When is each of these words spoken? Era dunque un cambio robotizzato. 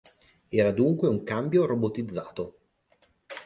Era 0.49 0.71
dunque 0.71 1.07
un 1.07 1.21
cambio 1.21 1.67
robotizzato. 1.67 2.59